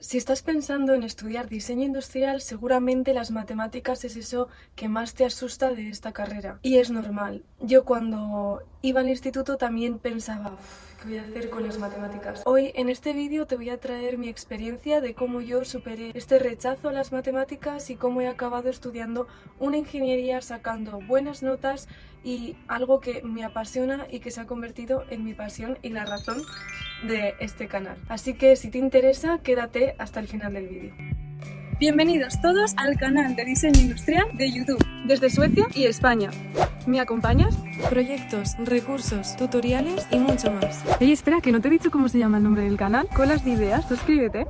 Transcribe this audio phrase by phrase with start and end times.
[0.00, 5.24] Si estás pensando en estudiar diseño industrial, seguramente las matemáticas es eso que más te
[5.24, 6.60] asusta de esta carrera.
[6.62, 7.42] Y es normal.
[7.60, 10.56] Yo cuando iba al instituto también pensaba,
[10.98, 12.42] ¿qué voy a hacer con las matemáticas?
[12.44, 16.38] Hoy en este vídeo te voy a traer mi experiencia de cómo yo superé este
[16.38, 19.26] rechazo a las matemáticas y cómo he acabado estudiando
[19.58, 21.88] una ingeniería sacando buenas notas
[22.24, 26.04] y algo que me apasiona y que se ha convertido en mi pasión y la
[26.04, 26.42] razón
[27.06, 27.96] de este canal.
[28.08, 31.27] Así que si te interesa, quédate hasta el final del vídeo.
[31.78, 36.28] Bienvenidos todos al canal de diseño industrial de YouTube, desde Suecia y España.
[36.88, 37.56] ¿Me acompañas?
[37.88, 40.82] Proyectos, recursos, tutoriales y mucho más.
[41.00, 43.06] Oye, espera, que no te he dicho cómo se llama el nombre del canal.
[43.14, 44.48] Colas de ideas, suscríbete.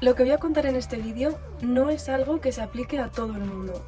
[0.00, 3.08] Lo que voy a contar en este vídeo no es algo que se aplique a
[3.08, 3.84] todo el mundo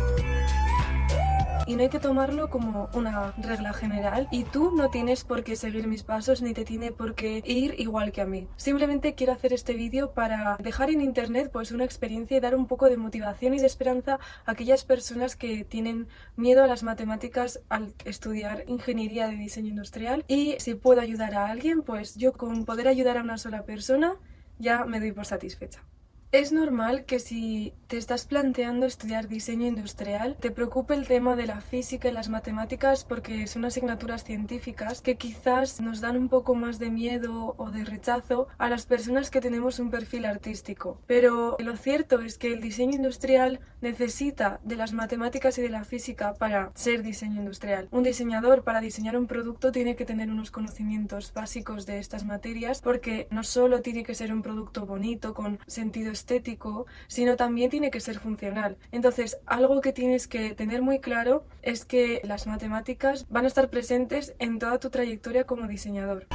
[1.71, 5.55] y no hay que tomarlo como una regla general y tú no tienes por qué
[5.55, 8.49] seguir mis pasos ni te tiene por qué ir igual que a mí.
[8.57, 12.67] Simplemente quiero hacer este vídeo para dejar en internet pues una experiencia y dar un
[12.67, 17.61] poco de motivación y de esperanza a aquellas personas que tienen miedo a las matemáticas
[17.69, 22.65] al estudiar ingeniería de diseño industrial y si puedo ayudar a alguien pues yo con
[22.65, 24.17] poder ayudar a una sola persona
[24.59, 25.85] ya me doy por satisfecha.
[26.33, 31.49] Es normal que si te estás planteando estudiar diseño industrial, te preocupe el tema de
[31.49, 36.55] la física y las matemáticas porque son asignaturas científicas que quizás nos dan un poco
[36.55, 41.01] más de miedo o de rechazo a las personas que tenemos un perfil artístico.
[41.09, 45.83] Pero lo cierto es que el diseño industrial necesita de las matemáticas y de la
[45.83, 47.89] física para ser diseño industrial.
[47.91, 52.83] Un diseñador para diseñar un producto tiene que tener unos conocimientos básicos de estas materias
[52.83, 57.91] porque no solo tiene que ser un producto bonito con sentido estético, sino también tiene
[57.91, 58.77] que ser funcional.
[58.93, 63.69] Entonces, algo que tienes que tener muy claro es que las matemáticas van a estar
[63.71, 66.27] presentes en toda tu trayectoria como diseñador.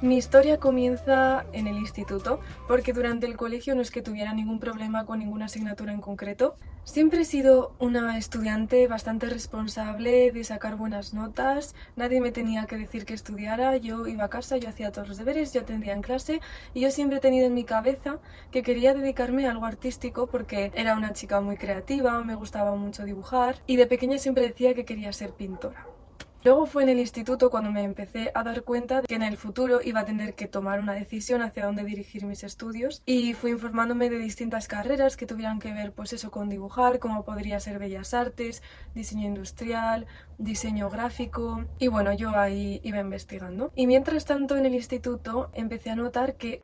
[0.00, 4.60] Mi historia comienza en el instituto, porque durante el colegio no es que tuviera ningún
[4.60, 6.54] problema con ninguna asignatura en concreto.
[6.84, 12.76] Siempre he sido una estudiante bastante responsable de sacar buenas notas, nadie me tenía que
[12.76, 16.02] decir que estudiara, yo iba a casa, yo hacía todos los deberes, yo atendía en
[16.02, 16.40] clase
[16.74, 18.20] y yo siempre he tenido en mi cabeza
[18.52, 23.04] que quería dedicarme a algo artístico porque era una chica muy creativa, me gustaba mucho
[23.04, 25.97] dibujar y de pequeña siempre decía que quería ser pintora.
[26.44, 29.36] Luego fue en el instituto cuando me empecé a dar cuenta de que en el
[29.36, 33.50] futuro iba a tener que tomar una decisión hacia dónde dirigir mis estudios y fui
[33.50, 37.78] informándome de distintas carreras que tuvieran que ver pues eso con dibujar, como podría ser
[37.78, 38.62] bellas artes,
[38.94, 40.06] diseño industrial,
[40.38, 43.72] diseño gráfico y bueno, yo ahí iba investigando.
[43.74, 46.62] Y mientras tanto en el instituto empecé a notar que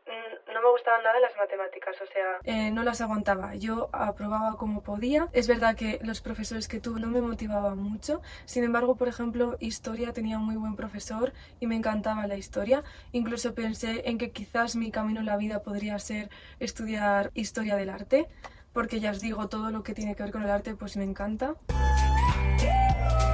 [0.61, 3.55] me gustaban nada las matemáticas, o sea, eh, no las aguantaba.
[3.55, 5.29] Yo aprobaba como podía.
[5.33, 8.23] Es verdad que los profesores que tuve no me motivaban mucho.
[8.45, 12.83] Sin embargo, por ejemplo, historia tenía un muy buen profesor y me encantaba la historia.
[13.13, 17.91] Incluso pensé en que quizás mi camino en la vida podría ser estudiar historia del
[17.91, 18.29] arte,
[18.73, 21.05] porque ya os digo, todo lo que tiene que ver con el arte pues me
[21.05, 21.55] encanta.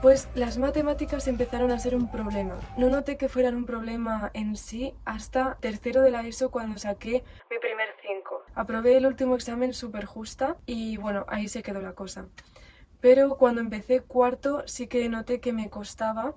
[0.00, 2.56] Pues las matemáticas empezaron a ser un problema.
[2.78, 7.22] No noté que fueran un problema en sí hasta tercero de la ESO cuando saqué
[7.50, 8.44] mi primer 5.
[8.54, 12.24] Aprobé el último examen súper justa y bueno, ahí se quedó la cosa.
[13.02, 16.34] Pero cuando empecé cuarto sí que noté que me costaba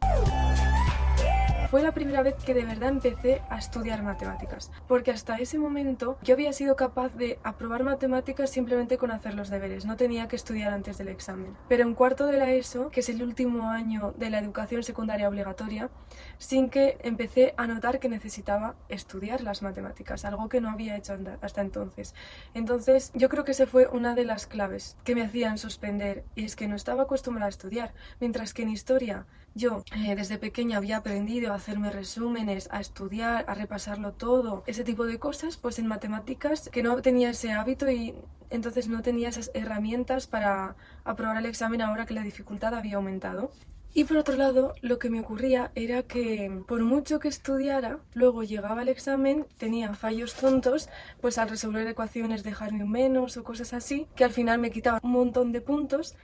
[1.73, 6.19] fue la primera vez que de verdad empecé a estudiar matemáticas, porque hasta ese momento
[6.22, 10.35] yo había sido capaz de aprobar matemáticas simplemente con hacer los deberes, no tenía que
[10.35, 11.57] estudiar antes del examen.
[11.67, 15.28] Pero en cuarto de la ESO, que es el último año de la educación secundaria
[15.28, 15.89] obligatoria,
[16.38, 21.17] sin que empecé a notar que necesitaba estudiar las matemáticas, algo que no había hecho
[21.41, 22.13] hasta entonces.
[22.53, 26.45] Entonces yo creo que esa fue una de las claves que me hacían suspender, y
[26.45, 29.25] es que no estaba acostumbrada a estudiar, mientras que en historia
[29.56, 34.84] yo eh, desde pequeña había aprendido a hacerme resúmenes, a estudiar, a repasarlo todo, ese
[34.84, 38.16] tipo de cosas, pues en matemáticas que no tenía ese hábito y
[38.50, 43.52] entonces no tenía esas herramientas para aprobar el examen ahora que la dificultad había aumentado.
[43.96, 48.41] Y por otro lado, lo que me ocurría era que por mucho que estudiara, luego
[48.41, 50.90] llegaba el examen, tenía fallos tontos,
[51.22, 54.99] pues al resolver ecuaciones dejarme un menos o cosas así, que al final me quitaba
[55.03, 56.16] un montón de puntos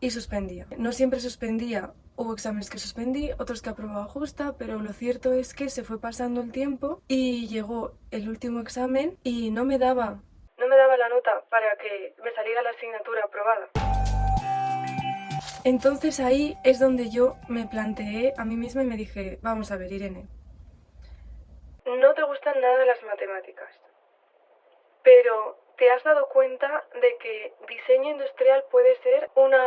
[0.00, 0.68] y suspendía.
[0.78, 5.52] No siempre suspendía Hubo exámenes que suspendí, otros que aprobaba justa, pero lo cierto es
[5.52, 10.22] que se fue pasando el tiempo y llegó el último examen y no me daba,
[10.56, 13.68] no me daba la nota para que me saliera la asignatura aprobada.
[15.64, 19.76] Entonces ahí es donde yo me planteé a mí misma y me dije, vamos a
[19.76, 20.26] ver, Irene,
[21.84, 23.68] no te gustan nada las matemáticas,
[25.02, 29.58] pero ¿Te has dado cuenta de que diseño industrial puede ser una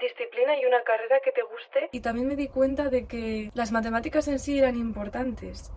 [0.00, 1.88] disciplina y una carrera que te guste?
[1.92, 5.70] Y también me di cuenta de que las matemáticas en sí eran importantes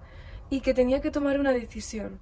[0.50, 2.20] y que tenía que tomar una decisión.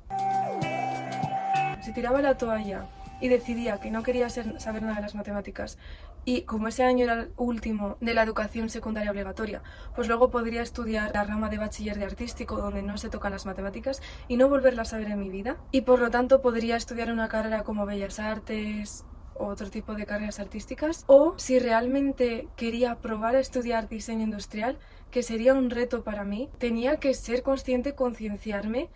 [1.81, 2.85] si tiraba la toalla
[3.21, 5.77] y decidía que no quería saber nada de las matemáticas
[6.25, 9.61] y como ese año era el último de la educación secundaria obligatoria,
[9.95, 13.45] pues luego podría estudiar la rama de bachiller de artístico donde no se tocan las
[13.45, 15.57] matemáticas y no volverlas a ver en mi vida.
[15.71, 20.05] Y por lo tanto podría estudiar una carrera como Bellas Artes o otro tipo de
[20.05, 21.03] carreras artísticas.
[21.07, 24.77] O si realmente quería probar a estudiar diseño industrial,
[25.09, 28.89] que sería un reto para mí, tenía que ser consciente, concienciarme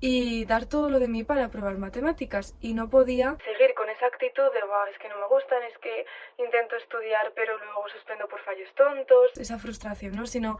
[0.00, 4.06] y dar todo lo de mí para probar matemáticas y no podía seguir con esa
[4.06, 4.58] actitud de
[4.90, 6.06] es que no me gustan, es que
[6.38, 10.26] intento estudiar pero luego suspendo por fallos tontos, esa frustración, ¿no?
[10.26, 10.58] Sino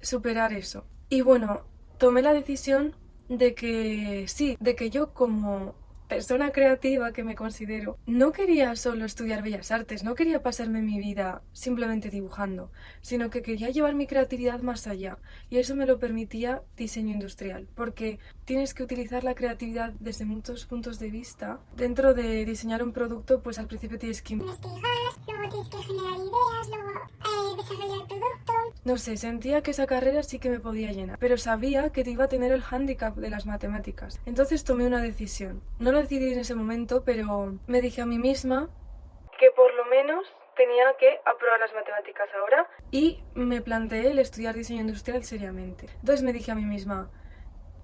[0.00, 0.84] superar eso.
[1.08, 1.66] Y bueno,
[1.98, 2.96] tomé la decisión
[3.28, 5.74] de que sí, de que yo como
[6.12, 10.98] persona creativa que me considero, no quería solo estudiar bellas artes, no quería pasarme mi
[10.98, 12.70] vida simplemente dibujando,
[13.00, 15.16] sino que quería llevar mi creatividad más allá.
[15.48, 20.66] Y eso me lo permitía diseño industrial, porque tienes que utilizar la creatividad desde muchos
[20.66, 21.60] puntos de vista.
[21.76, 24.82] Dentro de diseñar un producto, pues al principio tienes que investigar,
[25.26, 26.90] luego tienes que generar ideas, luego
[27.24, 28.41] eh, desarrollar.
[28.84, 32.24] No sé, sentía que esa carrera sí que me podía llenar, pero sabía que iba
[32.24, 34.20] a tener el hándicap de las matemáticas.
[34.26, 35.62] Entonces tomé una decisión.
[35.78, 38.70] No lo decidí en ese momento, pero me dije a mí misma
[39.38, 40.26] que por lo menos
[40.56, 45.86] tenía que aprobar las matemáticas ahora y me planteé el estudiar diseño industrial seriamente.
[46.00, 47.08] Entonces me dije a mí misma,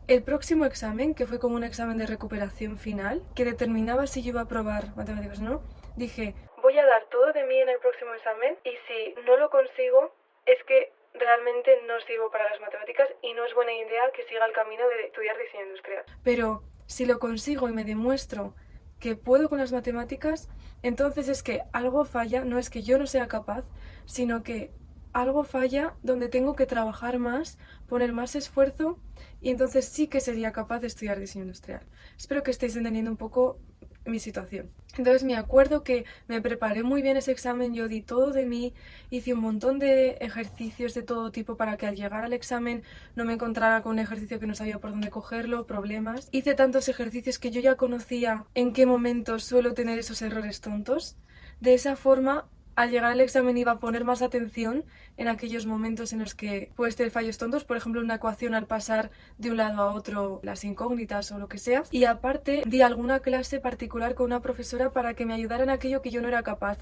[0.08, 4.30] el próximo examen, que fue como un examen de recuperación final, que determinaba si yo
[4.30, 5.62] iba a aprobar matemáticas o no,
[5.96, 9.48] dije, voy a dar todo de mí en el próximo examen y si no lo
[9.50, 10.12] consigo,
[10.48, 14.46] es que realmente no sirvo para las matemáticas y no es buena idea que siga
[14.46, 16.04] el camino de estudiar diseño industrial.
[16.24, 18.54] Pero si lo consigo y me demuestro
[18.98, 20.48] que puedo con las matemáticas,
[20.82, 23.64] entonces es que algo falla, no es que yo no sea capaz,
[24.06, 24.70] sino que
[25.12, 27.58] algo falla donde tengo que trabajar más,
[27.88, 28.98] poner más esfuerzo
[29.40, 31.82] y entonces sí que sería capaz de estudiar diseño industrial.
[32.16, 33.58] Espero que estéis entendiendo un poco
[34.04, 34.70] mi situación.
[34.96, 38.72] Entonces me acuerdo que me preparé muy bien ese examen, yo di todo de mí,
[39.10, 42.82] hice un montón de ejercicios de todo tipo para que al llegar al examen
[43.14, 46.28] no me encontrara con un ejercicio que no sabía por dónde cogerlo, problemas.
[46.32, 51.16] Hice tantos ejercicios que yo ya conocía en qué momentos suelo tener esos errores tontos.
[51.60, 52.48] De esa forma
[52.78, 54.84] al llegar al examen iba a poner más atención
[55.16, 58.66] en aquellos momentos en los que puedes tener fallos tontos, por ejemplo, una ecuación al
[58.66, 61.82] pasar de un lado a otro las incógnitas o lo que sea.
[61.90, 66.02] Y aparte, di alguna clase particular con una profesora para que me ayudara en aquello
[66.02, 66.78] que yo no era capaz.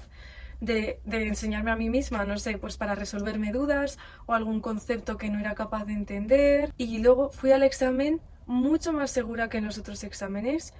[0.59, 5.15] De, de, enseñarme a mí misma, no sé, pues para resolverme dudas o algún concepto
[5.15, 6.73] que no era capaz de entender.
[6.77, 10.73] Y luego fui al examen mucho más segura que en los otros exámenes,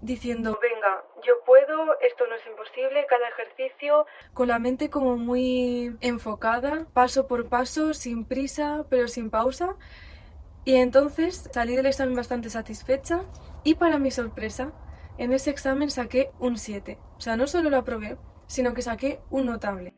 [0.00, 5.96] diciendo, venga, yo puedo, esto no es imposible, cada ejercicio, con la mente como muy
[6.00, 9.76] enfocada, paso por paso, sin prisa, pero sin pausa.
[10.64, 13.22] Y entonces salí del examen bastante satisfecha
[13.64, 14.72] y para mi sorpresa,
[15.18, 16.98] en ese examen saqué un 7.
[17.16, 18.16] O sea, no solo lo aprobé,
[18.46, 19.94] sino que saqué un notable.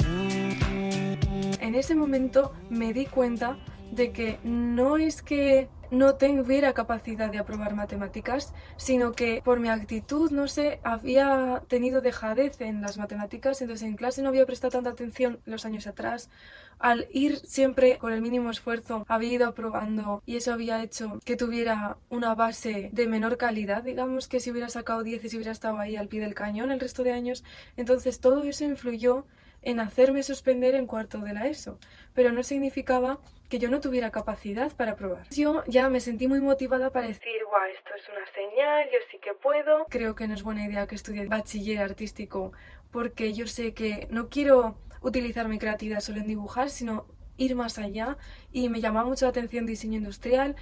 [1.60, 3.58] En ese momento me di cuenta
[3.92, 9.68] de que no es que no tuviera capacidad de aprobar matemáticas, sino que por mi
[9.68, 14.72] actitud, no sé, había tenido dejadez en las matemáticas, entonces en clase no había prestado
[14.72, 16.30] tanta atención los años atrás.
[16.78, 21.36] Al ir siempre con el mínimo esfuerzo, había ido aprobando y eso había hecho que
[21.36, 25.52] tuviera una base de menor calidad, digamos que si hubiera sacado 10 y si hubiera
[25.52, 27.44] estado ahí al pie del cañón el resto de años.
[27.76, 29.26] Entonces todo eso influyó
[29.62, 31.78] en hacerme suspender en cuarto de la ESO,
[32.14, 35.26] pero no significaba que yo no tuviera capacidad para probar.
[35.30, 39.18] Yo ya me sentí muy motivada para decir, guau, esto es una señal, yo sí
[39.18, 39.86] que puedo.
[39.88, 42.52] Creo que no es buena idea que estudie bachiller artístico
[42.90, 47.78] porque yo sé que no quiero utilizar mi creatividad solo en dibujar, sino ir más
[47.78, 48.18] allá
[48.52, 50.56] y me llamaba mucho la atención diseño industrial,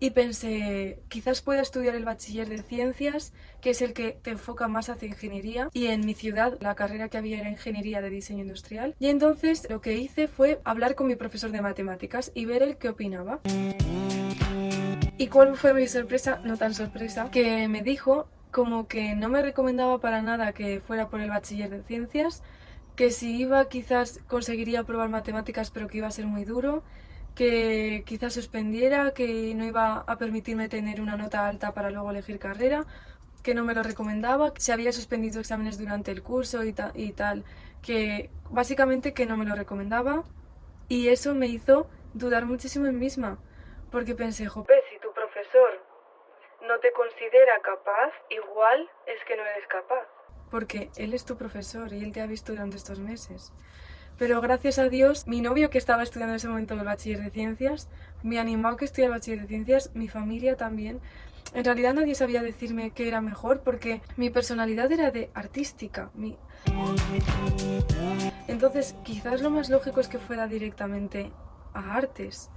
[0.00, 4.68] y pensé, quizás pueda estudiar el bachiller de ciencias, que es el que te enfoca
[4.68, 8.42] más hacia ingeniería, y en mi ciudad la carrera que había era ingeniería de diseño
[8.42, 8.94] industrial.
[8.98, 12.76] Y entonces lo que hice fue hablar con mi profesor de matemáticas y ver el
[12.76, 13.40] qué opinaba.
[15.16, 16.40] ¿Y cuál fue mi sorpresa?
[16.44, 21.08] No tan sorpresa, que me dijo como que no me recomendaba para nada que fuera
[21.08, 22.42] por el bachiller de ciencias,
[22.94, 26.82] que si iba quizás conseguiría probar matemáticas pero que iba a ser muy duro,
[27.38, 32.40] que quizás suspendiera, que no iba a permitirme tener una nota alta para luego elegir
[32.40, 32.84] carrera,
[33.44, 37.12] que no me lo recomendaba, que se había suspendido exámenes durante el curso y, y
[37.12, 37.44] tal,
[37.80, 40.24] que básicamente que no me lo recomendaba
[40.88, 43.38] y eso me hizo dudar muchísimo en mí misma,
[43.92, 45.80] porque pensé, jope, si tu profesor
[46.66, 50.08] no te considera capaz, igual es que no eres capaz.
[50.50, 53.52] Porque él es tu profesor y él te ha visto durante estos meses.
[54.18, 57.30] Pero gracias a Dios, mi novio que estaba estudiando en ese momento el bachiller de
[57.30, 57.88] ciencias,
[58.24, 61.00] me animó a que estudiara el bachiller de ciencias, mi familia también.
[61.54, 66.10] en realidad nadie sabía decirme qué era mejor porque mi personalidad era de artística.
[66.14, 66.36] Mi...
[68.48, 71.30] Entonces, quizás lo más lógico es que fuera directamente
[71.72, 72.50] a artes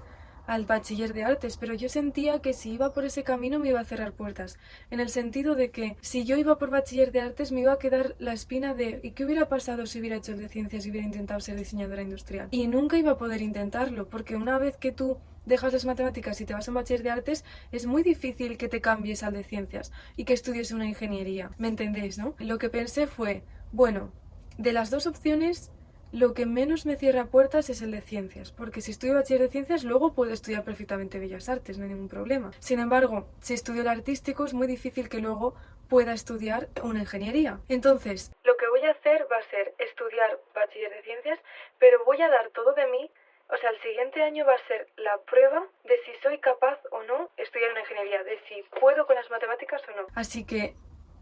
[0.47, 3.79] al bachiller de artes, pero yo sentía que si iba por ese camino me iba
[3.79, 4.57] a cerrar puertas,
[4.89, 7.79] en el sentido de que si yo iba por bachiller de artes me iba a
[7.79, 10.91] quedar la espina de ¿y qué hubiera pasado si hubiera hecho el de ciencias y
[10.91, 12.47] hubiera intentado ser diseñadora industrial?
[12.51, 16.45] Y nunca iba a poder intentarlo, porque una vez que tú dejas las matemáticas y
[16.45, 19.91] te vas a bachiller de artes, es muy difícil que te cambies al de ciencias
[20.15, 21.51] y que estudies una ingeniería.
[21.57, 22.35] ¿Me entendéis, no?
[22.39, 24.11] Lo que pensé fue, bueno,
[24.57, 25.71] de las dos opciones,
[26.11, 29.49] lo que menos me cierra puertas es el de ciencias, porque si estudio bachiller de
[29.49, 32.51] ciencias, luego puedo estudiar perfectamente bellas artes, no hay ningún problema.
[32.59, 35.55] Sin embargo, si estudio el artístico, es muy difícil que luego
[35.89, 37.59] pueda estudiar una ingeniería.
[37.69, 41.39] Entonces, lo que voy a hacer va a ser estudiar bachiller de ciencias,
[41.79, 43.09] pero voy a dar todo de mí
[43.53, 47.03] o sea, el siguiente año va a ser la prueba de si soy capaz o
[47.03, 50.07] no estudiar una ingeniería, de si puedo con las matemáticas o no.
[50.15, 50.73] Así que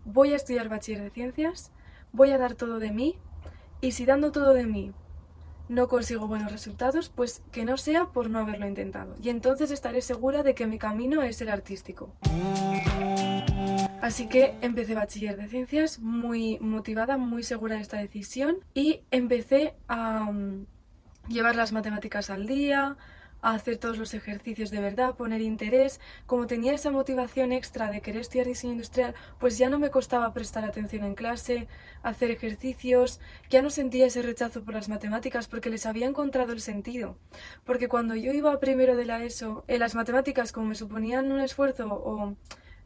[0.06, 1.72] voy a estudiar bachiller de ciencias,
[2.12, 3.20] voy a dar todo de mí
[3.82, 4.94] y si dando todo de mí
[5.70, 9.16] no consigo buenos resultados, pues que no sea por no haberlo intentado.
[9.22, 12.12] Y entonces estaré segura de que mi camino es el artístico.
[14.02, 19.76] Así que empecé bachiller de ciencias muy motivada, muy segura de esta decisión y empecé
[19.88, 20.66] a mm,
[21.28, 22.98] llevar las matemáticas al día,
[23.42, 26.00] a hacer todos los ejercicios de verdad, poner interés.
[26.26, 30.34] Como tenía esa motivación extra de querer estudiar diseño industrial, pues ya no me costaba
[30.34, 31.68] prestar atención en clase,
[32.04, 33.20] hacer ejercicios,
[33.50, 37.18] ya no sentía ese rechazo por las matemáticas porque les había encontrado el sentido.
[37.66, 41.40] Porque cuando yo iba primero de la ESO, en las matemáticas como me suponían un
[41.40, 42.36] esfuerzo o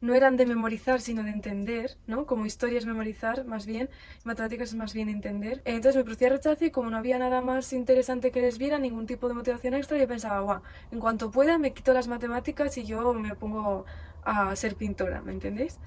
[0.04, 2.26] no eran de memorizar, sino de entender, ¿no?
[2.26, 3.90] Como historia es memorizar, más bien,
[4.26, 5.62] matemáticas es más bien entender.
[5.64, 9.08] Entonces me producía rechazo y como no había nada más interesante que les viera, ningún
[9.08, 12.84] tipo de motivación extra, yo pensaba, guau, en cuanto pueda me quito las matemáticas y
[12.84, 13.86] yo me pongo
[14.26, 15.80] a ser pintora, ¿me entendéis?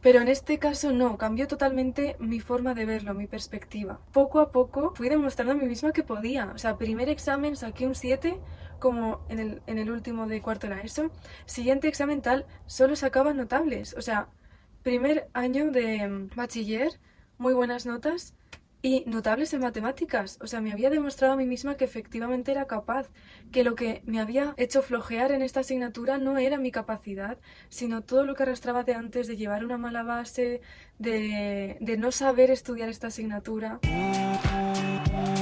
[0.00, 4.00] Pero en este caso no, cambió totalmente mi forma de verlo, mi perspectiva.
[4.12, 6.52] Poco a poco fui demostrando a mí misma que podía.
[6.54, 8.38] O sea, primer examen saqué un 7,
[8.78, 11.10] como en el, en el último de cuarto de ESO.
[11.44, 13.94] Siguiente examen tal, solo sacaba notables.
[13.94, 14.28] O sea,
[14.82, 16.98] primer año de mm, bachiller,
[17.36, 18.34] muy buenas notas
[18.82, 20.38] y notables en matemáticas.
[20.40, 23.08] O sea, me había demostrado a mí misma que efectivamente era capaz,
[23.52, 28.02] que lo que me había hecho flojear en esta asignatura no era mi capacidad, sino
[28.02, 30.60] todo lo que arrastraba de antes, de llevar una mala base,
[30.98, 33.80] de, no saber estudiar esta asignatura.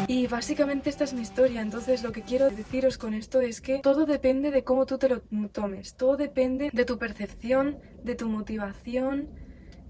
[0.08, 3.78] Y básicamente esta es mi historia, entonces lo que quiero deciros con esto es que
[3.80, 5.20] todo depende de cómo tú te lo
[5.52, 9.28] tomes, todo depende de tu percepción, de tu motivación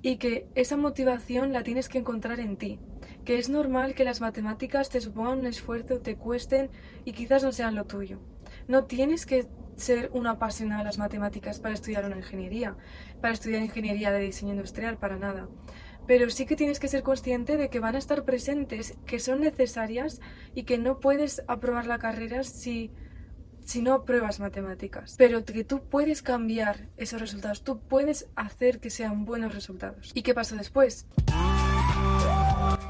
[0.02, 2.78] y que esa motivación la tienes que encontrar en ti,
[3.24, 6.70] que es normal que las matemáticas te supongan un esfuerzo, te cuesten
[7.04, 8.18] y quizás no sean lo tuyo.
[8.66, 12.76] No tienes que ser una apasionada de las matemáticas para estudiar una ingeniería,
[13.20, 15.48] para estudiar ingeniería de diseño industrial, para nada
[16.08, 19.42] pero sí que tienes que ser consciente de que van a estar presentes, que son
[19.42, 20.22] necesarias
[20.54, 22.90] y que no puedes aprobar la carrera si,
[23.68, 25.14] si no apruebas matemáticas.
[25.18, 30.10] Pero que tú puedes cambiar esos resultados, tú puedes hacer que sean buenos resultados.
[30.14, 31.06] ¿Y qué pasó después?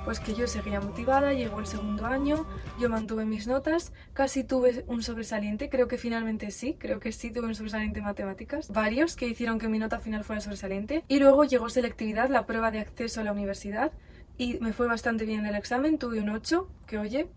[0.04, 2.46] Pues que yo seguía motivada, llegó el segundo año,
[2.78, 7.32] yo mantuve mis notas, casi tuve un sobresaliente, creo que finalmente sí, creo que sí
[7.32, 11.18] tuve un sobresaliente en matemáticas, varios que hicieron que mi nota final fuera sobresaliente, y
[11.18, 13.90] luego llegó selectividad, la prueba de acceso a la universidad,
[14.38, 17.28] y me fue bastante bien el examen, tuve un 8, que oye,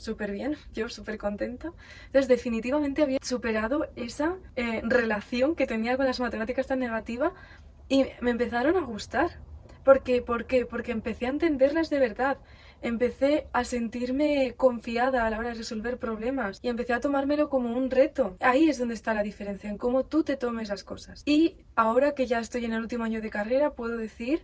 [0.00, 1.72] súper bien, yo súper contenta.
[2.06, 7.32] Entonces, definitivamente había superado esa eh, relación que tenía con las matemáticas tan negativa
[7.88, 9.30] y me empezaron a gustar.
[9.84, 10.22] ¿Por qué?
[10.22, 10.66] ¿Por qué?
[10.66, 12.38] Porque empecé a entenderlas de verdad.
[12.82, 17.76] Empecé a sentirme confiada a la hora de resolver problemas y empecé a tomármelo como
[17.76, 18.36] un reto.
[18.40, 21.22] Ahí es donde está la diferencia, en cómo tú te tomes las cosas.
[21.26, 24.42] Y ahora que ya estoy en el último año de carrera, puedo decir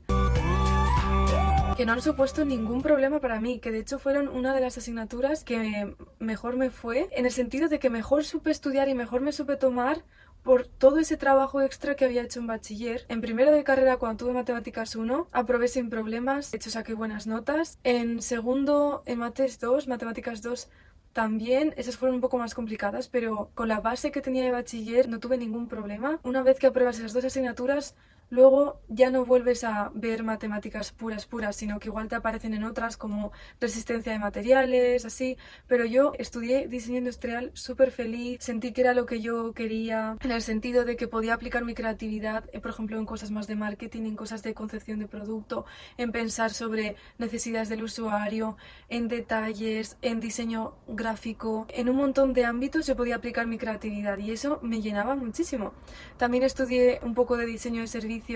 [1.77, 4.79] que no han supuesto ningún problema para mí, que de hecho fueron una de las
[4.79, 9.21] asignaturas que mejor me fue, en el sentido de que mejor supe estudiar y mejor
[9.21, 10.03] me supe tomar
[10.43, 13.05] por todo ese trabajo extra que había hecho en bachiller.
[13.09, 17.27] En primero de carrera, cuando tuve matemáticas 1, aprobé sin problemas, de hecho saqué buenas
[17.27, 17.79] notas.
[17.85, 20.71] En segundo, en mates 2, matemáticas 2,
[21.13, 25.09] también, esas fueron un poco más complicadas, pero con la base que tenía de bachiller
[25.09, 26.21] no tuve ningún problema.
[26.23, 27.95] Una vez que apruebas esas dos asignaturas,
[28.31, 32.65] luego ya no vuelves a ver matemáticas puras, puras, sino que igual te aparecen en
[32.65, 35.37] otras como resistencia de materiales, así.
[35.67, 40.31] Pero yo estudié diseño industrial súper feliz, sentí que era lo que yo quería, en
[40.31, 43.57] el sentido de que podía aplicar mi creatividad, eh, por ejemplo, en cosas más de
[43.57, 45.67] marketing, en cosas de concepción de producto,
[45.97, 48.57] en pensar sobre necesidades del usuario,
[48.89, 54.19] en detalles, en diseño gráfico, en un montón de ámbitos yo podía aplicar mi creatividad
[54.19, 55.73] y eso me llenaba muchísimo.
[56.17, 57.87] También estudié un poco de diseño de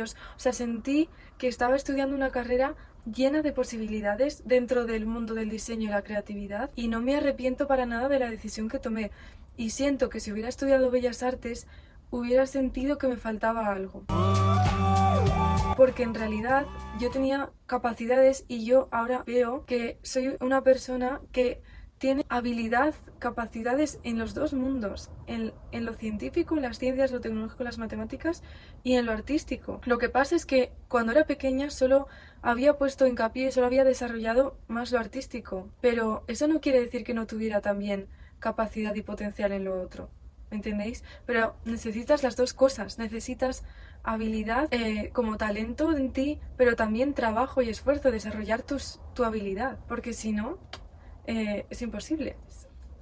[0.02, 1.08] o sea, sentí
[1.38, 6.02] que estaba estudiando una carrera llena de posibilidades dentro del mundo del diseño y la
[6.02, 9.10] creatividad y no me arrepiento para nada de la decisión que tomé.
[9.56, 11.66] Y siento que si hubiera estudiado Bellas Artes,
[12.10, 14.04] hubiera sentido que me faltaba algo.
[15.76, 16.66] Porque en realidad
[16.98, 21.62] yo tenía capacidades y yo ahora veo que soy una persona que
[22.00, 27.62] tiene habilidad, capacidades en los dos mundos, en, lo científico, en las ciencias, lo tecnológico,
[27.62, 28.42] las matemáticas
[28.82, 29.82] y en lo artístico.
[29.84, 32.08] Lo que pasa es que cuando era pequeña solo
[32.40, 37.12] había puesto hincapié, solo había desarrollado más lo artístico, pero eso no quiere decir que
[37.12, 40.08] no tuviera también capacidad y potencial en lo otro.
[40.50, 41.04] ¿Me entendéis?
[41.26, 43.62] Pero necesitas las dos cosas, necesitas
[44.02, 49.78] habilidad eh, como talento en ti, pero también trabajo y esfuerzo, desarrollar tus, tu habilidad,
[49.86, 50.58] porque si no,
[51.26, 52.36] eh, es imposible.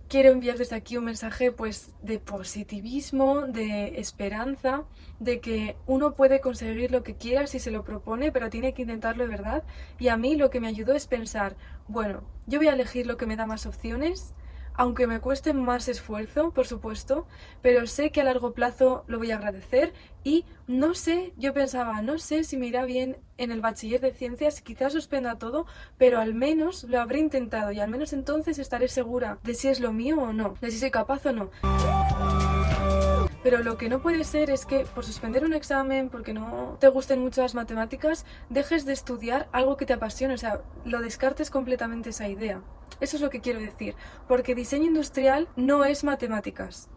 [0.08, 4.84] Quiero enviar desde aquí un mensaje pues de positivismo, de esperanza,
[5.20, 8.82] de que uno puede conseguir lo que quiera si se lo propone, pero tiene que
[8.82, 9.64] intentarlo de verdad.
[9.98, 11.56] Y a mí lo que me ayudó es pensar,
[11.88, 14.32] bueno, yo voy a elegir lo que me da más opciones,
[14.78, 17.26] aunque me cueste más esfuerzo, por supuesto,
[17.62, 19.92] pero sé que a largo plazo lo voy a agradecer
[20.22, 24.12] y no sé, yo pensaba, no sé si me irá bien en el bachiller de
[24.12, 25.66] ciencias, quizás suspenda todo,
[25.98, 29.80] pero al menos lo habré intentado y al menos entonces estaré segura de si es
[29.80, 31.50] lo mío o no, de si soy capaz o no.
[33.42, 36.86] Pero lo que no puede ser es que por suspender un examen, porque no te
[36.86, 41.50] gusten mucho las matemáticas, dejes de estudiar algo que te apasione, o sea, lo descartes
[41.50, 42.62] completamente esa idea.
[43.00, 43.94] Eso es lo que quiero decir,
[44.26, 46.88] porque diseño industrial no es matemáticas,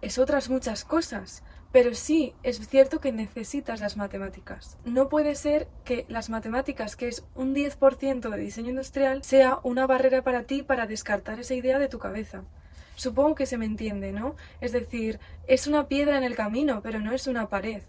[0.00, 1.42] es otras muchas cosas.
[1.72, 4.76] Pero sí, es cierto que necesitas las matemáticas.
[4.84, 9.86] No puede ser que las matemáticas, que es un 10% de diseño industrial, sea una
[9.86, 12.42] barrera para ti para descartar esa idea de tu cabeza.
[12.96, 14.34] Supongo que se me entiende, ¿no?
[14.60, 17.82] Es decir, es una piedra en el camino, pero no es una pared.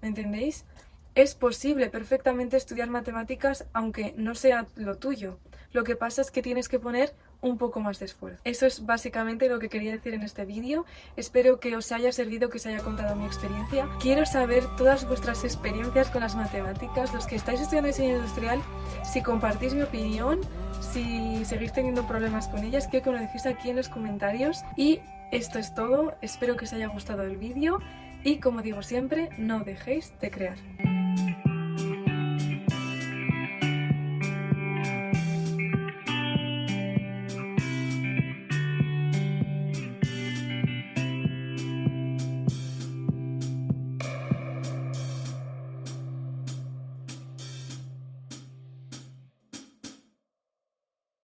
[0.00, 0.64] ¿Me entendéis?
[1.14, 5.38] Es posible perfectamente estudiar matemáticas aunque no sea lo tuyo.
[5.72, 8.40] Lo que pasa es que tienes que poner un poco más de esfuerzo.
[8.44, 10.86] Eso es básicamente lo que quería decir en este vídeo.
[11.16, 13.88] Espero que os haya servido, que os haya contado mi experiencia.
[14.00, 18.62] Quiero saber todas vuestras experiencias con las matemáticas, los que estáis estudiando diseño industrial,
[19.04, 20.40] si compartís mi opinión,
[20.80, 24.62] si seguís teniendo problemas con ellas, quiero que me lo dejéis aquí en los comentarios.
[24.76, 27.80] Y esto es todo, espero que os haya gustado el vídeo
[28.24, 31.01] y como digo siempre, no dejéis de crear.